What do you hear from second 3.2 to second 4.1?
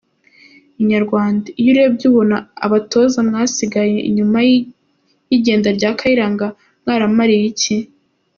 mwasigaye